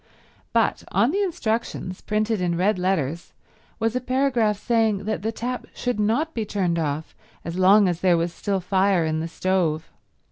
[0.51, 3.33] But on the instructions, printed in red letters,
[3.77, 7.13] was a paragraph saying that the tap should not be turned off
[7.45, 9.91] as long as there was still fire in the stove.